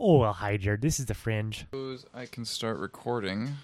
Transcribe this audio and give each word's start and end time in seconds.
Oh, 0.00 0.18
well, 0.18 0.32
hi, 0.32 0.56
Jared. 0.56 0.80
This 0.80 1.00
is 1.00 1.06
the 1.06 1.14
Fringe. 1.14 1.66
I 2.14 2.26
can 2.26 2.44
start 2.44 2.78
recording 2.78 3.56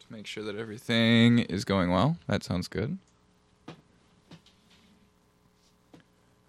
to 0.00 0.06
make 0.10 0.26
sure 0.26 0.44
that 0.44 0.56
everything 0.56 1.38
is 1.40 1.64
going 1.64 1.90
well. 1.90 2.18
That 2.26 2.42
sounds 2.42 2.68
good. 2.68 2.98
Do 3.66 3.74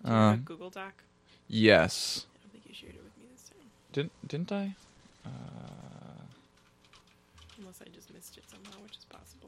you 0.04 0.12
have 0.14 0.16
a 0.16 0.34
Um, 0.34 0.40
Google 0.42 0.70
Doc? 0.70 1.04
yes. 1.48 2.26
I 2.36 2.40
don't 2.44 2.52
think 2.52 2.64
you 2.68 2.74
shared 2.76 2.96
it 2.96 3.04
with 3.04 3.18
me 3.18 3.26
this 3.34 3.44
time. 3.50 3.58
Didn't 3.94 4.12
didn't 4.28 4.52
I? 4.52 4.76
Uh, 5.26 5.30
Unless 7.60 7.82
I 7.82 7.86
just 7.96 8.14
missed 8.14 8.38
it 8.38 8.44
somehow, 8.50 8.82
which 8.84 8.98
is 8.98 9.06
possible. 9.06 9.43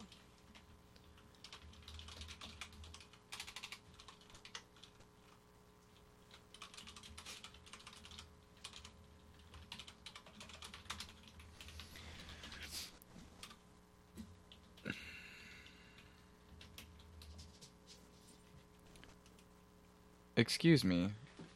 Excuse 20.36 20.84
me. 20.84 21.10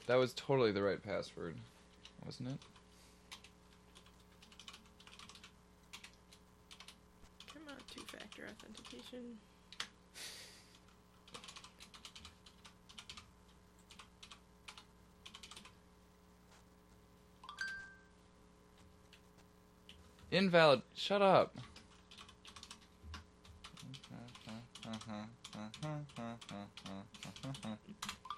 That 0.08 0.16
was 0.16 0.34
totally 0.34 0.72
the 0.72 0.82
right 0.82 1.02
password, 1.02 1.56
wasn't 2.26 2.50
it? 2.50 2.58
Come 7.54 7.64
on, 7.68 7.76
two-factor 7.94 8.44
authentication. 8.50 9.38
Invalid. 20.32 20.82
Shut 20.96 21.22
up. 21.22 21.56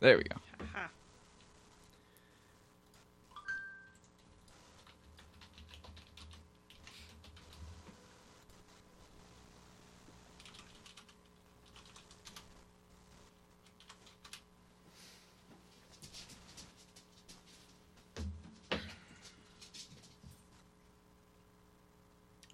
There 0.00 0.16
we 0.16 0.24
go. 0.24 0.36
Haha. 0.72 0.88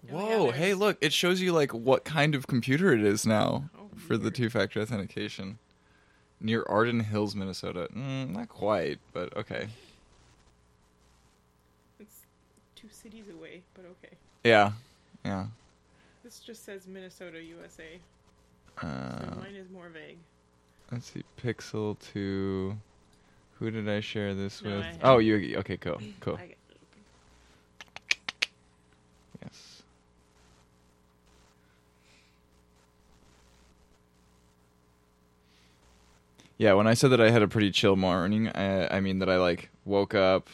My 0.05 0.11
God, 0.11 0.29
Whoa, 0.29 0.51
hey, 0.51 0.73
look, 0.73 0.97
it 1.01 1.13
shows 1.13 1.41
you 1.41 1.53
like 1.53 1.73
what 1.73 2.03
kind 2.03 2.35
of 2.35 2.47
computer 2.47 2.93
it 2.93 3.01
is 3.03 3.25
now 3.25 3.69
Oh, 3.77 3.89
for 3.95 4.17
the 4.17 4.31
two-factor 4.31 4.81
authentication. 4.81 5.59
Near 6.43 6.63
Arden 6.67 6.99
Hills, 6.99 7.35
Minnesota. 7.35 7.87
Mm, 7.95 8.31
not 8.35 8.49
quite, 8.49 8.99
but 9.13 9.35
okay. 9.37 9.67
It's 11.99 12.19
two 12.75 12.89
cities 12.91 13.25
away, 13.33 13.61
but 13.73 13.85
okay. 13.85 14.13
Yeah, 14.43 14.73
yeah. 15.23 15.45
This 16.21 16.39
just 16.39 16.65
says 16.65 16.85
Minnesota, 16.85 17.41
USA. 17.41 17.97
So 18.81 18.87
Uh, 18.87 19.35
mine 19.39 19.55
is 19.55 19.69
more 19.69 19.87
vague. 19.87 20.17
let's 20.91 21.11
see, 21.11 21.23
Pixel 21.41 21.97
2. 22.13 22.75
Who 23.59 23.71
did 23.71 23.87
I 23.87 24.01
share 24.01 24.33
this 24.35 24.61
No, 24.61 24.75
with? 24.77 24.85
I 24.85 24.97
Oh, 25.01 25.19
you. 25.19 25.57
Okay, 25.59 25.77
cool, 25.77 26.01
cool. 26.19 26.35
I 26.35 26.47
got 26.47 26.49
it 26.49 26.57
open. 26.71 27.03
Yes. 29.43 29.83
Yeah, 36.57 36.73
when 36.73 36.87
I 36.87 36.93
said 36.93 37.09
that 37.11 37.19
I 37.21 37.29
had 37.31 37.41
a 37.41 37.47
pretty 37.47 37.71
chill 37.71 37.95
morning, 37.95 38.47
I, 38.49 38.97
I 38.97 38.99
mean 38.99 39.19
that 39.19 39.29
I 39.29 39.37
like 39.37 39.69
woke 39.85 40.13
up, 40.13 40.49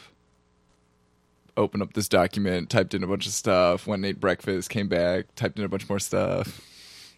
opened 1.56 1.82
up 1.82 1.92
this 1.92 2.08
document, 2.08 2.70
typed 2.70 2.94
in 2.94 3.04
a 3.04 3.06
bunch 3.06 3.26
of 3.26 3.32
stuff, 3.32 3.86
went 3.86 4.00
and 4.00 4.06
ate 4.06 4.20
breakfast, 4.20 4.70
came 4.70 4.88
back, 4.88 5.26
typed 5.36 5.58
in 5.58 5.64
a 5.64 5.68
bunch 5.68 5.88
more 5.88 5.98
stuff, 5.98 6.60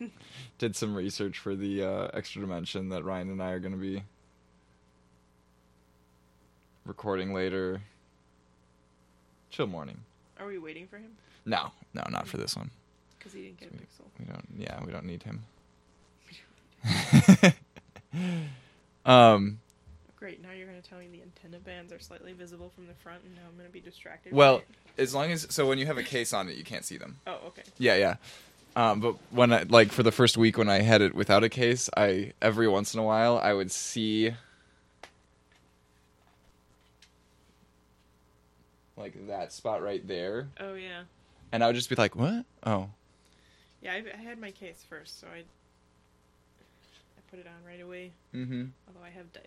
did 0.59 0.75
some 0.75 0.95
research 0.95 1.39
for 1.39 1.55
the 1.55 1.83
uh, 1.83 2.09
extra 2.13 2.41
dimension 2.41 2.89
that 2.91 3.05
Ryan 3.05 3.31
and 3.31 3.43
I 3.43 3.53
are 3.53 3.61
going 3.61 3.73
to 3.73 3.79
be 3.79 4.03
recording 6.85 7.33
later. 7.33 7.83
Chill 9.51 9.67
morning. 9.67 9.99
Are 10.41 10.47
we 10.47 10.59
waiting 10.59 10.87
for 10.87 10.97
him? 10.97 11.13
No, 11.47 11.71
no, 11.95 12.03
not 12.11 12.27
for 12.27 12.37
this 12.37 12.57
one. 12.57 12.71
Because 13.19 13.33
he 13.33 13.43
didn't 13.43 13.61
get 13.61 13.69
a 13.69 13.77
Sweet. 13.77 13.89
pixel. 13.89 14.05
We 14.19 14.25
don't. 14.25 14.49
Yeah, 14.59 14.85
we 14.85 14.93
don't 14.93 15.05
need 15.05 15.23
him. 15.23 15.45
um. 19.07 19.59
Great, 20.17 20.41
now 20.41 20.53
you're 20.53 20.69
going 20.69 20.81
to 20.81 20.89
tell 20.89 20.99
me 21.01 21.09
the 21.11 21.21
antenna 21.23 21.59
bands 21.59 21.93
are 21.93 21.99
slightly 21.99 22.33
visible 22.33 22.71
from 22.75 22.87
the 22.87 22.95
front, 22.95 23.25
and 23.25 23.35
now 23.35 23.43
I'm 23.51 23.57
going 23.57 23.67
to 23.69 23.73
be 23.73 23.81
distracted. 23.81 24.33
Well, 24.33 24.63
as 24.97 25.15
long 25.15 25.33
as 25.33 25.47
so 25.51 25.67
when 25.67 25.79
you 25.79 25.87
have 25.87 25.99
a 25.99 26.03
case 26.05 26.33
on 26.33 26.49
it, 26.49 26.57
you 26.57 26.63
can't 26.63 26.85
see 26.85 26.97
them. 26.97 27.19
Oh, 27.27 27.39
okay. 27.49 27.63
Yeah, 27.79 27.97
yeah. 27.97 28.17
Um, 28.77 29.01
but 29.01 29.17
when 29.31 29.53
I 29.53 29.65
like 29.65 29.91
for 29.91 30.03
the 30.05 30.13
first 30.13 30.37
week 30.39 30.57
when 30.57 30.69
I 30.69 30.81
had 30.81 31.03
it 31.03 31.15
without 31.15 31.43
a 31.43 31.49
case, 31.49 31.91
I 31.97 32.33
every 32.41 32.69
once 32.69 32.95
in 32.95 33.01
a 33.01 33.03
while 33.03 33.37
I 33.37 33.53
would 33.53 33.71
see 33.73 34.33
like 38.97 39.27
that 39.29 39.53
spot 39.53 39.83
right 39.83 40.07
there, 40.07 40.49
Oh, 40.61 40.75
yeah. 40.75 41.03
and 41.51 41.65
I 41.65 41.67
would 41.67 41.77
just 41.77 41.89
be 41.89 41.97
like, 41.97 42.15
"What? 42.15 42.45
Oh, 42.65 42.91
Yeah, 43.83 43.95
I, 43.95 44.05
I 44.17 44.23
had 44.23 44.39
my 44.39 44.51
case 44.53 44.85
first, 44.89 45.19
so 45.21 45.27
I 45.27 45.43
put 47.33 47.41
it 47.41 47.47
on 47.49 47.67
right 47.67 47.81
away. 47.83 48.13
mm-hmm." 48.35 48.67
Although 48.87 49.05
I 49.05 49.11
have 49.11 49.33
di- 49.33 49.41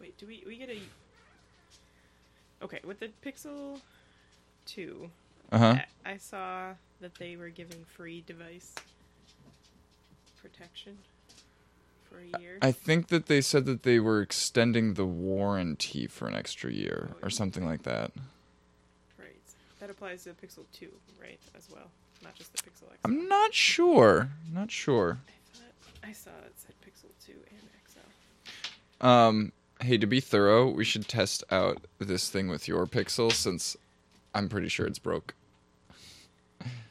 Wait, 0.00 0.16
do 0.18 0.26
we 0.26 0.42
we 0.46 0.56
get 0.56 0.70
a? 0.70 0.78
Okay, 2.62 2.78
with 2.84 3.00
the 3.00 3.10
Pixel 3.26 3.80
Two, 4.66 5.10
Uh 5.50 5.58
huh. 5.58 5.76
I, 6.06 6.12
I 6.12 6.16
saw 6.16 6.74
that 7.00 7.16
they 7.16 7.34
were 7.36 7.48
giving 7.50 7.84
free 7.96 8.22
device 8.26 8.72
protection 10.40 10.96
for 12.08 12.18
a 12.18 12.40
year. 12.40 12.58
I 12.62 12.72
think 12.72 13.08
that 13.08 13.26
they 13.26 13.40
said 13.40 13.64
that 13.66 13.82
they 13.82 13.98
were 14.00 14.20
extending 14.22 14.94
the 14.94 15.04
warranty 15.06 16.06
for 16.06 16.26
an 16.28 16.34
extra 16.34 16.70
year 16.72 17.10
Oh, 17.14 17.26
or 17.26 17.30
something 17.30 17.64
like 17.64 17.82
that. 17.82 18.12
right, 19.18 19.34
that 19.80 19.90
applies 19.90 20.22
to 20.24 20.30
the 20.30 20.46
Pixel 20.46 20.64
Two, 20.72 20.90
right, 21.20 21.38
as 21.56 21.68
well, 21.72 21.90
not 22.22 22.34
just 22.36 22.52
the 22.52 22.58
Pixel 22.62 22.88
XL. 22.90 22.94
I'm 23.04 23.28
not 23.28 23.54
sure. 23.54 24.28
Not 24.52 24.70
sure. 24.70 25.18
I 25.26 25.56
thought 25.58 25.71
I 26.04 26.12
saw 26.12 26.30
it 26.44 26.52
said 26.56 26.74
Pixel 26.84 27.10
Two 27.24 27.38
and 27.50 27.60
XL. 29.00 29.06
Um, 29.06 29.52
hey, 29.80 29.98
to 29.98 30.06
be 30.06 30.20
thorough, 30.20 30.68
we 30.68 30.84
should 30.84 31.08
test 31.08 31.44
out 31.50 31.82
this 31.98 32.28
thing 32.28 32.48
with 32.48 32.68
your 32.68 32.86
Pixel 32.86 33.32
since 33.32 33.76
I'm 34.34 34.48
pretty 34.48 34.68
sure 34.68 34.86
it's 34.86 34.98
broke. 34.98 35.34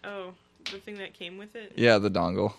Oh, 0.03 0.33
the 0.65 0.79
thing 0.79 0.95
that 0.95 1.13
came 1.13 1.37
with 1.37 1.55
it. 1.55 1.73
Yeah, 1.75 1.97
the 1.97 2.09
dongle. 2.09 2.53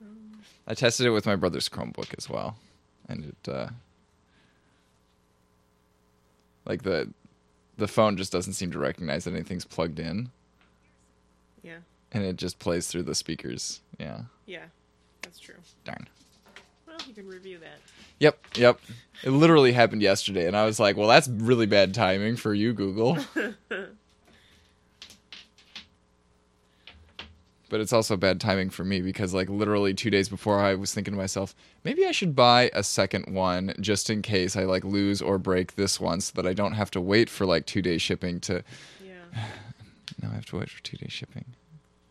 Um, 0.00 0.40
I 0.66 0.74
tested 0.74 1.06
it 1.06 1.10
with 1.10 1.26
my 1.26 1.36
brother's 1.36 1.68
Chromebook 1.68 2.14
as 2.16 2.28
well, 2.28 2.56
and 3.08 3.24
it 3.24 3.48
uh, 3.50 3.68
like 6.64 6.82
the 6.82 7.08
the 7.76 7.88
phone 7.88 8.16
just 8.16 8.32
doesn't 8.32 8.52
seem 8.54 8.70
to 8.72 8.78
recognize 8.78 9.24
that 9.24 9.32
anything's 9.34 9.64
plugged 9.64 9.98
in, 9.98 10.30
yeah, 11.62 11.78
and 12.12 12.24
it 12.24 12.36
just 12.36 12.58
plays 12.58 12.86
through 12.88 13.04
the 13.04 13.14
speakers. 13.14 13.80
Yeah, 13.98 14.22
yeah, 14.46 14.64
that's 15.22 15.38
true. 15.38 15.56
darn. 15.84 16.08
Well, 16.86 16.96
you 17.06 17.14
can 17.14 17.26
review 17.28 17.58
that. 17.58 17.78
Yep, 18.18 18.38
yep. 18.56 18.80
It 19.22 19.30
literally 19.30 19.72
happened 19.72 20.02
yesterday, 20.02 20.46
and 20.46 20.56
I 20.56 20.64
was 20.64 20.80
like, 20.80 20.96
"Well, 20.96 21.08
that's 21.08 21.28
really 21.28 21.66
bad 21.66 21.94
timing 21.94 22.36
for 22.36 22.52
you, 22.54 22.72
Google." 22.72 23.18
but 27.70 27.80
it's 27.80 27.92
also 27.92 28.16
bad 28.16 28.40
timing 28.40 28.68
for 28.68 28.84
me 28.84 29.00
because, 29.00 29.32
like, 29.32 29.48
literally 29.48 29.94
two 29.94 30.10
days 30.10 30.28
before, 30.28 30.58
I 30.58 30.74
was 30.74 30.92
thinking 30.92 31.14
to 31.14 31.18
myself, 31.18 31.54
maybe 31.84 32.04
I 32.04 32.10
should 32.10 32.34
buy 32.34 32.70
a 32.74 32.82
second 32.82 33.32
one 33.32 33.72
just 33.80 34.10
in 34.10 34.22
case 34.22 34.56
I 34.56 34.64
like 34.64 34.84
lose 34.84 35.22
or 35.22 35.38
break 35.38 35.76
this 35.76 36.00
one, 36.00 36.20
so 36.20 36.32
that 36.34 36.46
I 36.48 36.52
don't 36.52 36.72
have 36.72 36.90
to 36.92 37.00
wait 37.00 37.30
for 37.30 37.46
like 37.46 37.66
two 37.66 37.80
days 37.80 38.02
shipping 38.02 38.40
to. 38.40 38.62
Yeah. 39.02 39.12
Now 40.20 40.28
I 40.32 40.34
have 40.34 40.44
to 40.46 40.58
wait 40.58 40.68
for 40.68 40.82
two 40.82 40.98
days 40.98 41.12
shipping, 41.12 41.46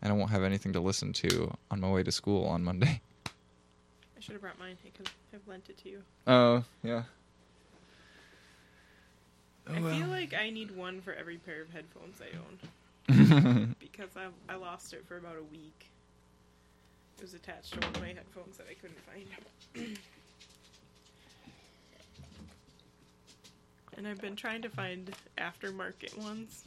and 0.02 0.12
I 0.12 0.16
won't 0.16 0.30
have 0.30 0.42
anything 0.42 0.72
to 0.72 0.80
listen 0.80 1.12
to 1.14 1.56
on 1.70 1.80
my 1.80 1.90
way 1.90 2.02
to 2.02 2.12
school 2.12 2.46
on 2.46 2.64
Monday. 2.64 3.00
I 3.26 4.20
should 4.20 4.32
have 4.32 4.42
brought 4.42 4.58
mine. 4.58 4.76
I 4.84 4.90
could 4.96 5.08
have 5.32 5.46
lent 5.46 5.68
it 5.68 5.78
to 5.78 5.88
you. 5.88 6.02
Oh 6.26 6.64
yeah. 6.82 7.02
Oh, 9.68 9.74
I 9.74 9.80
well. 9.80 9.96
feel 9.96 10.08
like 10.08 10.34
I 10.34 10.50
need 10.50 10.70
one 10.76 11.00
for 11.00 11.12
every 11.12 11.36
pair 11.36 11.62
of 11.62 11.70
headphones 11.70 12.20
I 12.20 12.36
own 12.36 13.76
because 13.80 14.10
I 14.16 14.28
I 14.52 14.56
lost 14.56 14.92
it 14.92 15.06
for 15.06 15.16
about 15.16 15.36
a 15.36 15.44
week. 15.52 15.86
It 17.18 17.22
was 17.22 17.34
attached 17.34 17.74
to 17.74 17.80
one 17.80 17.94
of 17.94 18.00
my 18.00 18.08
headphones 18.08 18.56
that 18.56 18.66
I 18.70 18.74
couldn't 18.74 18.98
find. 19.04 19.96
and 23.96 24.08
I've 24.08 24.20
been 24.20 24.36
trying 24.36 24.62
to 24.62 24.70
find 24.70 25.14
aftermarket 25.36 26.16
ones. 26.16 26.64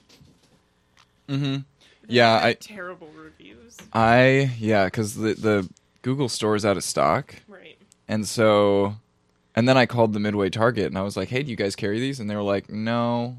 Mm-hmm. 1.27 1.61
Yeah, 2.07 2.39
I- 2.43 2.53
terrible 2.53 3.09
reviews. 3.15 3.77
I 3.93 4.51
yeah, 4.59 4.85
because 4.85 5.15
the 5.15 5.33
the 5.35 5.69
Google 6.01 6.29
store 6.29 6.55
is 6.55 6.65
out 6.65 6.77
of 6.77 6.83
stock, 6.83 7.35
Right. 7.47 7.77
and 8.07 8.27
so, 8.27 8.95
and 9.55 9.67
then 9.69 9.77
I 9.77 9.85
called 9.85 10.13
the 10.13 10.19
Midway 10.19 10.49
Target 10.49 10.87
and 10.87 10.97
I 10.97 11.01
was 11.01 11.15
like, 11.15 11.29
"Hey, 11.29 11.43
do 11.43 11.49
you 11.51 11.55
guys 11.57 11.75
carry 11.75 11.99
these?" 11.99 12.19
And 12.19 12.29
they 12.29 12.35
were 12.35 12.41
like, 12.41 12.69
"No, 12.69 13.37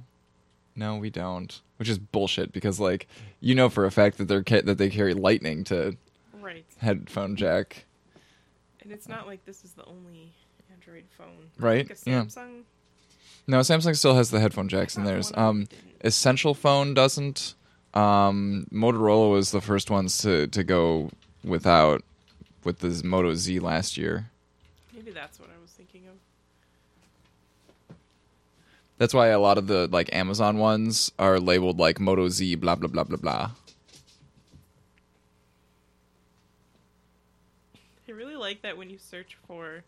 no, 0.75 0.97
we 0.97 1.11
don't." 1.11 1.61
Which 1.77 1.89
is 1.89 1.99
bullshit 1.99 2.53
because 2.53 2.79
like 2.81 3.07
you 3.41 3.55
know 3.55 3.69
for 3.69 3.85
a 3.85 3.91
fact 3.91 4.17
that 4.19 4.29
they're 4.29 4.43
ca- 4.45 4.63
that 4.63 4.79
they 4.79 4.89
carry 4.91 5.13
Lightning 5.13 5.65
to 5.65 5.97
Right. 6.41 6.65
headphone 6.79 7.37
jack, 7.37 7.85
And 8.81 8.93
it's 8.93 9.09
not 9.09 9.27
like 9.27 9.45
this 9.45 9.65
is 9.65 9.73
the 9.73 9.85
only 9.87 10.33
Android 10.73 11.05
phone. 11.19 11.51
Right, 11.59 11.89
Like 11.89 11.99
a 12.07 12.11
yeah. 12.11 12.23
Samsung. 12.25 12.63
No, 13.47 13.61
Samsung 13.61 13.97
still 13.97 14.15
has 14.15 14.31
the 14.31 14.41
headphone 14.41 14.69
jacks 14.69 14.97
in 14.97 15.05
theirs. 15.05 15.31
one 15.33 15.39
of 15.39 15.55
them 15.57 15.63
Um. 15.63 15.79
Essential 16.03 16.55
Phone 16.55 16.93
doesn't. 16.95 17.55
Um, 17.95 18.67
Motorola 18.73 19.31
was 19.31 19.53
the 19.53 19.61
first 19.61 19.91
ones 19.91 20.19
to 20.19 20.49
to 20.49 20.65
go 20.65 21.11
without 21.45 22.03
with 22.65 22.81
the 22.81 23.01
Moto 23.05 23.35
Z 23.35 23.61
last 23.61 23.97
year. 23.97 24.31
Maybe 24.93 25.13
that's 25.13 25.39
what 25.39 25.49
I 25.49 25.61
was 25.63 25.71
thinking 25.71 26.03
of. 26.09 27.97
That's 28.99 29.15
why 29.15 29.29
a 29.29 29.39
lot 29.39 29.59
of 29.59 29.69
the 29.69 29.87
like 29.87 30.13
Amazon 30.13 30.59
ones 30.59 31.13
are 31.19 31.39
labeled 31.39 31.79
like 31.79 32.01
Moto 32.01 32.29
Z 32.29 32.57
blah 32.57 32.75
blah 32.75 32.89
blah 32.89 33.05
blah 33.05 33.17
blah. 33.17 33.51
I 38.09 38.13
really 38.13 38.37
like 38.37 38.63
that 38.63 38.77
when 38.77 38.91
you 38.91 38.99
search 38.99 39.37
for 39.47 39.85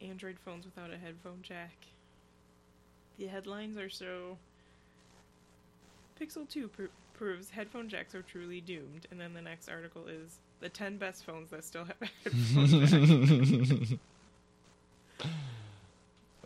Android 0.00 0.38
phones 0.44 0.64
without 0.64 0.92
a 0.92 0.98
headphone 0.98 1.38
jack. 1.42 1.72
The 3.18 3.26
headlines 3.26 3.76
are 3.76 3.90
so. 3.90 4.38
Pixel 6.20 6.48
2 6.48 6.68
pr- 6.68 6.82
proves 7.14 7.50
headphone 7.50 7.88
jacks 7.88 8.14
are 8.14 8.22
truly 8.22 8.60
doomed. 8.60 9.06
And 9.10 9.20
then 9.20 9.34
the 9.34 9.42
next 9.42 9.68
article 9.68 10.06
is 10.06 10.38
the 10.60 10.68
10 10.68 10.98
best 10.98 11.24
phones 11.24 11.50
that 11.50 11.64
still 11.64 11.84
have 11.84 11.96
headphone 12.24 13.98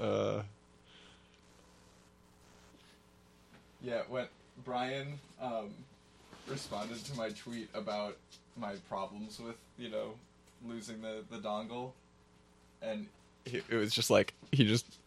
uh, 0.01 0.43
yeah, 3.83 4.03
when 4.09 4.27
Brian 4.65 5.19
um, 5.41 5.71
responded 6.49 7.05
to 7.05 7.17
my 7.17 7.31
tweet 7.31 7.69
about 7.75 8.17
my 8.57 8.75
problems 8.89 9.41
with 9.41 9.57
you 9.77 9.91
know 9.91 10.15
losing 10.67 11.03
the 11.03 11.25
the 11.31 11.39
dongle, 11.39 11.91
and 12.81 13.07
he, 13.45 13.63
it 13.69 13.75
was 13.75 13.93
just 13.93 14.11
like 14.11 14.33
he 14.53 14.65
just 14.65 14.99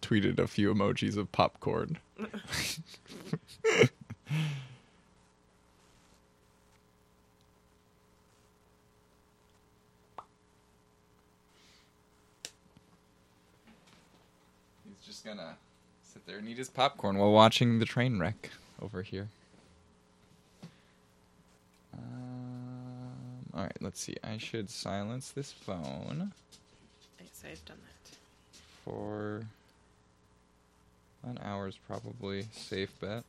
tweeted 0.00 0.38
a 0.38 0.46
few 0.46 0.72
emojis 0.72 1.16
of 1.16 1.30
popcorn. 1.32 1.98
He's 14.84 15.06
just 15.06 15.24
gonna 15.24 15.56
sit 16.02 16.26
there 16.26 16.38
and 16.38 16.48
eat 16.48 16.58
his 16.58 16.68
popcorn 16.68 17.18
while 17.18 17.32
watching 17.32 17.78
the 17.78 17.84
train 17.84 18.18
wreck 18.18 18.50
over 18.80 19.02
here. 19.02 19.28
Um, 21.94 23.46
all 23.54 23.62
right, 23.62 23.76
let's 23.80 24.00
see. 24.00 24.16
I 24.24 24.38
should 24.38 24.70
silence 24.70 25.30
this 25.30 25.52
phone 25.52 26.32
yes, 27.42 27.52
I've 27.52 27.64
done 27.64 27.78
that. 27.84 28.16
for 28.84 29.42
an 31.24 31.38
hour's 31.42 31.78
probably 31.86 32.46
safe 32.52 32.98
bet. 33.00 33.24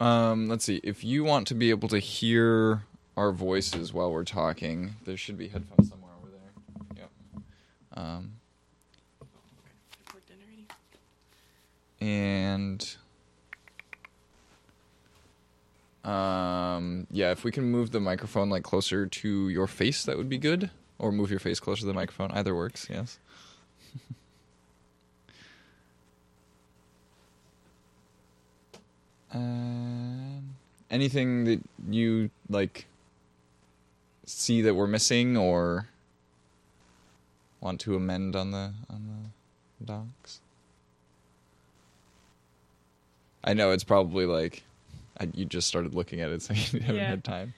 Um, 0.00 0.48
let's 0.48 0.64
see. 0.64 0.80
If 0.82 1.04
you 1.04 1.24
want 1.24 1.46
to 1.48 1.54
be 1.54 1.70
able 1.70 1.88
to 1.88 1.98
hear 1.98 2.82
our 3.16 3.32
voices 3.32 3.92
while 3.92 4.10
we're 4.10 4.24
talking, 4.24 4.96
there 5.04 5.16
should 5.16 5.36
be 5.36 5.48
headphones 5.48 5.90
somewhere 5.90 6.10
over 6.18 6.30
there. 6.30 6.96
Yep. 6.96 7.10
Um, 7.94 8.32
and 12.00 12.96
um, 16.02 17.06
yeah, 17.10 17.30
if 17.30 17.44
we 17.44 17.52
can 17.52 17.64
move 17.64 17.90
the 17.90 18.00
microphone 18.00 18.48
like 18.48 18.62
closer 18.62 19.06
to 19.06 19.48
your 19.50 19.66
face, 19.66 20.04
that 20.04 20.16
would 20.16 20.30
be 20.30 20.38
good. 20.38 20.70
Or 20.98 21.12
move 21.12 21.30
your 21.30 21.40
face 21.40 21.60
closer 21.60 21.80
to 21.80 21.86
the 21.86 21.94
microphone. 21.94 22.30
Either 22.30 22.54
works. 22.54 22.86
Yes. 22.90 23.18
Um, 29.32 30.56
anything 30.90 31.44
that 31.44 31.60
you 31.88 32.30
like 32.48 32.86
see 34.26 34.62
that 34.62 34.74
we're 34.74 34.86
missing 34.86 35.36
or 35.36 35.88
want 37.60 37.80
to 37.80 37.94
amend 37.94 38.34
on 38.36 38.50
the 38.50 38.72
on 38.88 39.30
the 39.78 39.84
docs? 39.86 40.40
I 43.42 43.54
know 43.54 43.70
it's 43.70 43.84
probably 43.84 44.26
like 44.26 44.62
I, 45.18 45.28
you 45.34 45.44
just 45.44 45.66
started 45.68 45.94
looking 45.94 46.20
at 46.20 46.30
it, 46.30 46.42
so 46.42 46.54
you 46.76 46.80
haven't 46.80 46.96
Yeah. 46.96 47.06
had 47.08 47.24
time. 47.24 47.54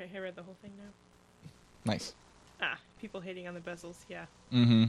Okay, 0.00 0.10
I 0.16 0.18
read 0.20 0.36
the 0.36 0.42
whole 0.42 0.56
thing 0.62 0.72
now. 0.78 1.90
Nice. 1.92 2.14
Ah, 2.62 2.78
people 3.00 3.20
hating 3.20 3.46
on 3.48 3.54
the 3.54 3.60
bezels. 3.60 3.96
Yeah. 4.08 4.26
Mm-hmm. 4.52 4.84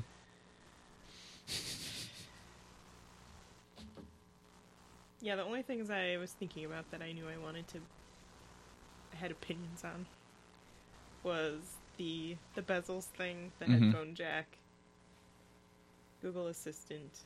Yeah, 5.21 5.35
the 5.35 5.43
only 5.43 5.61
things 5.61 5.89
I 5.89 6.17
was 6.17 6.31
thinking 6.31 6.65
about 6.65 6.89
that 6.91 7.01
I 7.01 7.11
knew 7.11 7.25
I 7.27 7.37
wanted 7.37 7.67
to 7.69 7.79
I 9.13 9.17
had 9.17 9.31
opinions 9.31 9.83
on 9.83 10.05
was 11.23 11.59
the 11.97 12.35
the 12.55 12.61
bezels 12.61 13.03
thing, 13.05 13.51
the 13.59 13.65
Mhm. 13.65 13.79
headphone 13.91 14.15
jack, 14.15 14.57
Google 16.21 16.47
Assistant. 16.47 17.19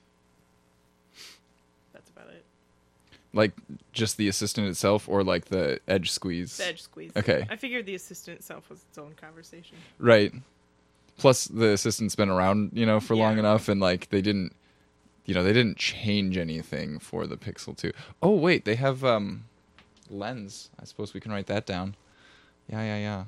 That's 1.94 2.10
about 2.10 2.30
it. 2.30 2.44
Like 3.36 3.52
just 3.92 4.18
the 4.18 4.28
assistant 4.28 4.68
itself, 4.68 5.08
or 5.08 5.24
like 5.24 5.46
the 5.46 5.80
edge 5.88 6.10
squeeze. 6.10 6.58
The 6.58 6.68
edge 6.68 6.82
squeeze. 6.82 7.12
Okay. 7.16 7.46
I 7.50 7.58
figured 7.58 7.86
the 7.86 7.94
assistant 7.94 8.40
itself 8.40 8.70
was 8.70 8.80
its 8.90 8.98
own 8.98 9.14
conversation. 9.20 9.78
Right. 10.00 10.34
Plus, 11.18 11.46
the 11.46 11.74
assistant's 11.74 12.16
been 12.16 12.30
around, 12.30 12.72
you 12.74 12.86
know, 12.86 13.00
for 13.00 13.16
long 13.16 13.38
enough, 13.38 13.70
and 13.70 13.80
like 13.80 14.10
they 14.10 14.22
didn't, 14.22 14.56
you 15.26 15.34
know, 15.34 15.44
they 15.44 15.54
didn't 15.54 15.78
change 15.78 16.38
anything 16.38 16.98
for 16.98 17.28
the 17.28 17.38
Pixel 17.38 17.76
Two. 17.76 17.92
Oh 18.24 18.32
wait, 18.32 18.66
they 18.66 18.76
have 18.76 19.04
um, 19.04 19.46
lens. 20.10 20.70
I 20.80 20.86
suppose 20.86 21.14
we 21.14 21.20
can 21.20 21.32
write 21.32 21.48
that 21.48 21.66
down. 21.66 21.96
Yeah, 22.70 22.82
yeah, 22.82 22.98
yeah. 22.98 23.24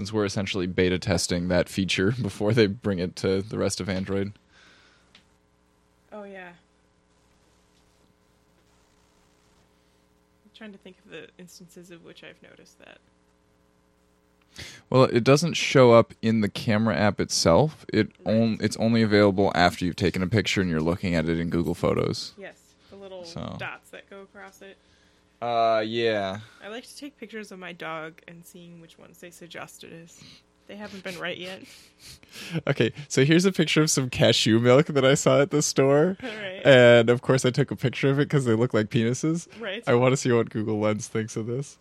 Since 0.00 0.14
we're 0.14 0.24
essentially 0.24 0.66
beta 0.66 0.98
testing 0.98 1.48
that 1.48 1.68
feature 1.68 2.12
before 2.22 2.54
they 2.54 2.66
bring 2.66 3.00
it 3.00 3.16
to 3.16 3.42
the 3.42 3.58
rest 3.58 3.82
of 3.82 3.88
Android. 3.90 4.32
Oh 6.10 6.24
yeah. 6.24 6.52
I'm 10.42 10.50
trying 10.56 10.72
to 10.72 10.78
think 10.78 10.96
of 11.04 11.10
the 11.10 11.26
instances 11.36 11.90
of 11.90 12.02
which 12.02 12.24
I've 12.24 12.42
noticed 12.42 12.78
that. 12.78 12.96
Well, 14.88 15.02
it 15.04 15.22
doesn't 15.22 15.52
show 15.52 15.92
up 15.92 16.14
in 16.22 16.40
the 16.40 16.48
camera 16.48 16.96
app 16.96 17.20
itself. 17.20 17.84
It 17.92 18.10
on, 18.24 18.56
it's 18.62 18.78
only 18.78 19.02
available 19.02 19.52
after 19.54 19.84
you've 19.84 19.96
taken 19.96 20.22
a 20.22 20.26
picture 20.28 20.62
and 20.62 20.70
you're 20.70 20.80
looking 20.80 21.14
at 21.14 21.28
it 21.28 21.38
in 21.38 21.50
Google 21.50 21.74
Photos. 21.74 22.32
Yes, 22.38 22.56
the 22.88 22.96
little 22.96 23.26
So- 23.26 23.56
dots 23.58 23.90
that 23.90 24.08
go 24.08 24.22
across 24.22 24.62
it. 24.62 24.78
Uh, 25.40 25.82
yeah. 25.86 26.40
I 26.62 26.68
like 26.68 26.84
to 26.86 26.96
take 26.96 27.16
pictures 27.16 27.50
of 27.50 27.58
my 27.58 27.72
dog 27.72 28.20
and 28.28 28.44
seeing 28.44 28.80
which 28.80 28.98
ones 28.98 29.18
they 29.18 29.30
suggest 29.30 29.84
it 29.84 29.92
is. 29.92 30.22
They 30.68 30.76
haven't 30.76 31.02
been 31.02 31.18
right 31.18 31.36
yet. 31.38 31.62
Okay, 32.66 32.92
so 33.08 33.24
here's 33.24 33.44
a 33.44 33.50
picture 33.52 33.82
of 33.82 33.90
some 33.90 34.08
cashew 34.08 34.60
milk 34.60 34.86
that 34.86 35.04
I 35.04 35.14
saw 35.14 35.40
at 35.42 35.50
the 35.50 35.60
store. 35.62 36.16
All 36.22 36.28
right. 36.28 36.64
And 36.64 37.10
of 37.10 37.22
course, 37.22 37.44
I 37.44 37.50
took 37.50 37.70
a 37.70 37.76
picture 37.76 38.08
of 38.08 38.18
it 38.18 38.28
because 38.28 38.44
they 38.44 38.54
look 38.54 38.72
like 38.72 38.88
penises. 38.88 39.48
right. 39.60 39.82
I 39.86 39.94
want 39.94 40.12
to 40.12 40.16
see 40.16 40.30
what 40.32 40.48
Google 40.48 40.78
Lens 40.78 41.08
thinks 41.08 41.36
of 41.36 41.46
this. 41.46 41.76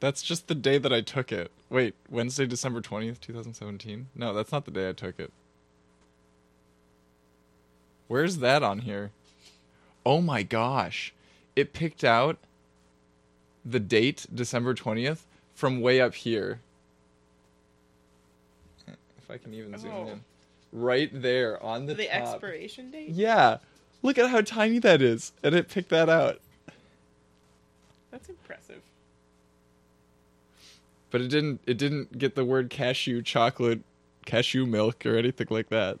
That's 0.00 0.22
just 0.22 0.48
the 0.48 0.54
day 0.54 0.78
that 0.78 0.92
I 0.92 1.00
took 1.00 1.32
it. 1.32 1.50
Wait, 1.70 1.94
Wednesday, 2.08 2.46
December 2.46 2.80
20th, 2.80 3.20
2017? 3.20 4.08
No, 4.14 4.32
that's 4.32 4.52
not 4.52 4.64
the 4.64 4.70
day 4.70 4.88
I 4.88 4.92
took 4.92 5.18
it. 5.20 5.32
Where's 8.08 8.38
that 8.38 8.62
on 8.62 8.80
here? 8.80 9.10
Oh 10.04 10.20
my 10.20 10.42
gosh. 10.42 11.12
It 11.54 11.72
picked 11.72 12.02
out 12.04 12.38
the 13.64 13.80
date, 13.80 14.26
December 14.34 14.74
20th, 14.74 15.20
from 15.54 15.80
way 15.80 16.00
up 16.00 16.14
here. 16.14 16.60
If 19.18 19.30
I 19.30 19.36
can 19.38 19.54
even 19.54 19.78
zoom 19.78 19.92
Oh. 19.92 20.08
in. 20.08 20.24
Right 20.72 21.10
there 21.12 21.62
on 21.62 21.84
the, 21.86 21.94
the 21.94 22.06
top. 22.06 22.14
expiration 22.14 22.90
date. 22.90 23.10
Yeah. 23.10 23.58
Look 24.02 24.16
at 24.18 24.30
how 24.30 24.40
tiny 24.40 24.78
that 24.78 25.02
is. 25.02 25.32
And 25.42 25.54
it 25.54 25.68
picked 25.68 25.90
that 25.90 26.08
out. 26.08 26.40
That's 28.10 28.28
impressive. 28.30 28.80
But 31.10 31.20
it 31.20 31.28
didn't 31.28 31.60
it 31.66 31.76
didn't 31.76 32.18
get 32.18 32.34
the 32.34 32.44
word 32.44 32.70
cashew 32.70 33.20
chocolate 33.20 33.80
cashew 34.24 34.64
milk 34.64 35.04
or 35.04 35.16
anything 35.16 35.46
like 35.50 35.68
that. 35.68 35.98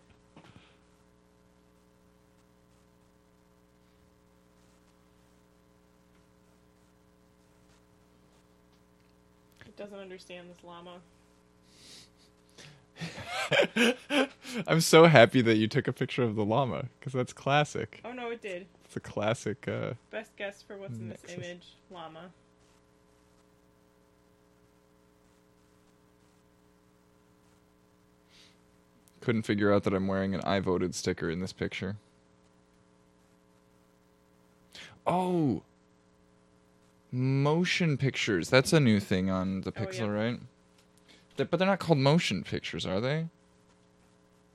It 9.66 9.76
doesn't 9.76 9.98
understand 10.12 10.50
this 10.50 10.58
llama. 10.62 11.00
I'm 14.66 14.82
so 14.82 15.06
happy 15.06 15.40
that 15.40 15.56
you 15.56 15.66
took 15.66 15.88
a 15.88 15.92
picture 15.92 16.22
of 16.22 16.36
the 16.36 16.44
llama 16.44 16.84
because 17.00 17.14
that's 17.14 17.32
classic. 17.32 18.02
Oh 18.04 18.12
no, 18.12 18.30
it 18.30 18.42
did. 18.42 18.66
It's 18.84 18.94
a 18.94 19.00
classic. 19.00 19.66
Uh, 19.66 19.94
Best 20.10 20.36
guess 20.36 20.62
for 20.62 20.76
what's 20.76 20.98
in 20.98 21.08
this 21.08 21.22
Nexus. 21.22 21.46
image: 21.46 21.66
llama. 21.90 22.30
couldn't 29.22 29.42
figure 29.42 29.72
out 29.72 29.84
that 29.84 29.94
I'm 29.94 30.08
wearing 30.08 30.34
an 30.34 30.40
I 30.42 30.58
voted 30.58 30.96
sticker 30.96 31.30
in 31.30 31.38
this 31.38 31.52
picture. 31.52 31.96
Oh, 35.06 35.62
motion 37.12 37.96
pictures. 37.98 38.48
That's 38.48 38.72
a 38.72 38.80
new 38.80 38.98
thing 38.98 39.30
on 39.30 39.60
the 39.60 39.70
Oh, 39.70 39.72
Pixel, 39.80 39.98
yeah. 40.06 40.06
right? 40.08 40.40
Th- 41.36 41.48
But 41.50 41.58
they're 41.58 41.68
not 41.68 41.78
called 41.78 41.98
motion 41.98 42.42
pictures, 42.42 42.86
are 42.86 43.00
they? 43.00 43.26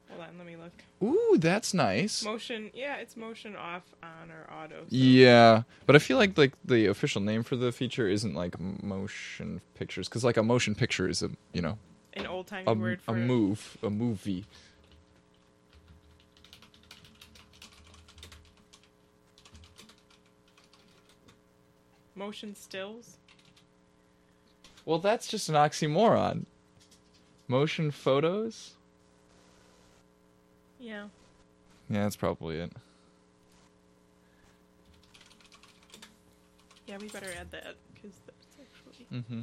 Hold 0.10 0.22
on, 0.22 0.38
let 0.38 0.48
me 0.48 0.56
look. 0.56 0.72
Ooh, 1.04 1.38
that's 1.38 1.74
nice. 1.76 2.24
Motion, 2.26 2.72
yeah, 2.74 2.96
it's 2.98 3.16
motion 3.16 3.56
off 3.56 3.84
on 4.02 4.32
or 4.32 4.52
auto. 4.52 4.76
so- 4.82 4.86
Yeah, 4.90 5.64
but 5.86 5.96
I 5.96 6.00
feel 6.00 6.18
like 6.18 6.36
like 6.38 6.54
the 6.66 6.88
official 6.88 7.22
name 7.22 7.44
for 7.44 7.56
the 7.56 7.72
feature 7.72 8.08
isn't 8.08 8.34
like 8.34 8.60
motion 8.60 9.62
pictures 9.76 10.10
because 10.10 10.24
like 10.24 10.38
a 10.38 10.44
motion 10.44 10.74
picture 10.74 11.08
is 11.08 11.22
a 11.22 11.30
you 11.54 11.62
know 11.62 11.78
An 12.14 12.26
old 12.26 12.48
timey 12.48 12.64
a, 12.66 12.74
word 12.74 13.00
a 13.08 13.14
move 13.14 13.78
a 13.84 13.92
movie. 13.92 14.46
Motion 22.18 22.56
stills. 22.56 23.18
Well, 24.86 25.00
that's 25.00 25.28
just 25.28 25.50
an 25.50 25.56
oxymoron. 25.56 26.46
Motion 27.48 27.92
photos. 27.92 28.74
Yeah. 30.80 31.08
Yeah, 31.90 32.04
that's 32.04 32.16
probably 32.16 32.58
it. 32.58 32.72
Yeah, 36.88 36.98
we 36.98 37.08
better 37.10 37.28
add 37.40 37.52
that 37.52 37.76
because 37.94 38.18
that's 38.26 38.58
actually. 38.60 39.22
hmm 39.22 39.42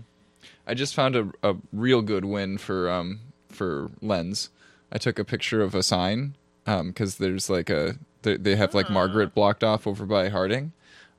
I 0.66 0.74
just 0.74 0.94
found 0.94 1.14
a 1.16 1.30
a 1.42 1.56
real 1.72 2.02
good 2.02 2.24
win 2.24 2.58
for 2.58 2.90
um 2.90 3.20
for 3.50 3.90
Lens. 4.00 4.50
I 4.92 4.98
took 4.98 5.18
a 5.18 5.24
picture 5.24 5.60
of 5.62 5.74
a 5.74 5.82
sign 5.82 6.34
um 6.66 6.88
because 6.88 7.16
there's 7.16 7.50
like 7.50 7.68
a 7.70 7.96
they, 8.22 8.36
they 8.38 8.56
have 8.56 8.74
like 8.74 8.86
Ah. 8.90 8.94
Margaret 8.94 9.34
blocked 9.34 9.62
off 9.64 9.86
over 9.86 10.06
by 10.06 10.28
Harding, 10.30 10.72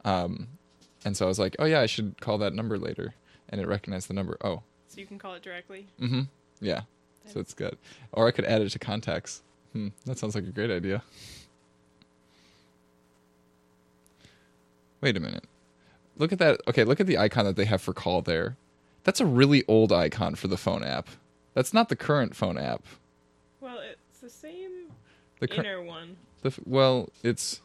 um, 0.04 0.48
and 1.06 1.16
so 1.16 1.26
I 1.26 1.28
was 1.30 1.40
like, 1.40 1.56
oh 1.60 1.66
yeah, 1.66 1.80
I 1.80 1.86
should 1.86 2.20
call 2.20 2.38
that 2.40 2.54
number 2.54 2.78
later, 2.78 3.14
and 3.50 3.62
it 3.62 3.68
recognized 3.68 4.10
the 4.10 4.14
number. 4.14 4.38
Oh, 4.44 4.64
So 4.90 5.00
you 5.00 5.06
can 5.08 5.18
call 5.20 5.36
it 5.36 5.42
directly. 5.44 5.88
mm-hmm, 6.02 6.22
yeah. 6.60 6.82
So 7.28 7.40
it's 7.40 7.54
good. 7.54 7.78
Or 8.12 8.28
I 8.28 8.32
could 8.32 8.46
add 8.46 8.62
it 8.62 8.70
to 8.70 8.80
contacts. 8.80 9.42
Hmm, 9.74 9.88
that 10.06 10.18
sounds 10.20 10.36
like 10.36 10.44
a 10.44 10.52
great 10.52 10.70
idea. 10.70 11.02
Wait 15.02 15.18
a 15.18 15.20
minute. 15.20 15.46
Look 16.18 16.32
at 16.32 16.40
that. 16.40 16.62
Okay, 16.68 16.84
look 16.84 17.00
at 17.00 17.08
the 17.08 17.18
icon 17.18 17.46
that 17.46 17.56
they 17.56 17.66
have 17.66 17.82
for 17.82 17.94
call 17.94 18.22
there. 18.22 18.58
That's 19.04 19.20
a 19.20 19.26
really 19.26 19.64
old 19.68 19.92
icon 19.92 20.36
for 20.36 20.48
the 20.48 20.58
phone 20.58 20.84
app. 20.84 21.10
That's 21.54 21.74
not 21.74 21.90
the 21.90 21.96
current 21.96 22.36
phone 22.36 22.58
app. 22.58 22.84
Well, 23.60 23.80
it's 23.80 24.20
the 24.20 24.30
same 24.30 24.88
The 25.40 25.48
cur- 25.48 25.62
inner 25.62 25.84
one, 25.84 26.18
the 26.42 26.48
f- 26.50 26.60
well, 26.66 27.10
it's 27.24 27.62